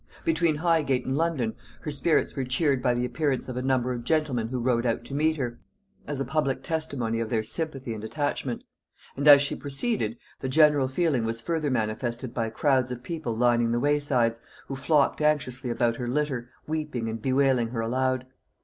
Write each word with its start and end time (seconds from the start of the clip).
Between 0.25 0.55
Highgate 0.55 1.05
and 1.05 1.15
London 1.15 1.53
her 1.81 1.91
spirits 1.91 2.35
were 2.35 2.43
cheered 2.43 2.81
by 2.81 2.95
the 2.95 3.05
appearance 3.05 3.47
of 3.47 3.55
a 3.55 3.61
number 3.61 3.93
of 3.93 4.03
gentlemen 4.03 4.47
who 4.47 4.59
rode 4.59 4.83
out 4.83 5.05
to 5.05 5.13
meet 5.13 5.35
her, 5.35 5.59
as 6.07 6.19
a 6.19 6.25
public 6.25 6.63
testimony 6.63 7.19
of 7.19 7.29
their 7.29 7.43
sympathy 7.43 7.93
and 7.93 8.03
attachment; 8.03 8.63
and 9.15 9.27
as 9.27 9.43
she 9.43 9.53
proceeded, 9.55 10.17
the 10.39 10.49
general 10.49 10.87
feeling 10.87 11.23
was 11.23 11.39
further 11.39 11.69
manifested 11.69 12.33
by 12.33 12.49
crowds 12.49 12.89
of 12.89 13.03
people 13.03 13.35
lining 13.37 13.71
the 13.71 13.79
waysides, 13.79 14.41
who 14.65 14.75
flocked 14.75 15.21
anxiously 15.21 15.69
about 15.69 15.97
her 15.97 16.07
litter, 16.07 16.49
weeping 16.65 17.07
and 17.07 17.21
bewailing 17.21 17.67
her 17.67 17.79
aloud. 17.81 18.25